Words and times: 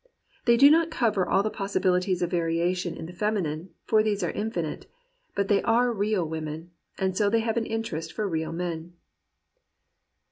They 0.45 0.57
do 0.57 0.71
not 0.71 0.89
cover 0.89 1.29
all 1.29 1.43
the 1.43 1.51
possibilities 1.51 2.23
of 2.23 2.31
variation 2.31 2.97
in 2.97 3.05
the 3.05 3.13
feminine, 3.13 3.69
for 3.85 4.01
these 4.01 4.23
are 4.23 4.31
infinite, 4.31 4.87
but 5.35 5.47
they 5.47 5.61
are 5.61 5.93
real 5.93 6.27
women, 6.27 6.71
and 6.97 7.15
so 7.15 7.29
they 7.29 7.41
have 7.41 7.55
an 7.57 7.67
interest 7.67 8.11
for 8.11 8.27
real 8.27 8.51
men. 8.51 8.93